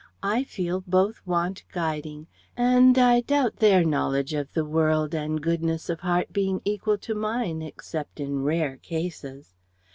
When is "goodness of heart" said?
5.39-6.33